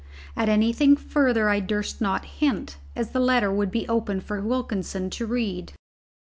At 0.35 0.49
anything 0.49 0.95
further 0.97 1.47
I 1.47 1.59
durst 1.59 2.01
not 2.01 2.25
hint, 2.25 2.77
as 2.95 3.11
the 3.11 3.19
letter 3.19 3.51
would 3.53 3.69
be 3.69 3.87
open 3.87 4.19
for 4.19 4.41
Wilkinson 4.41 5.11
to 5.11 5.27
read. 5.27 5.73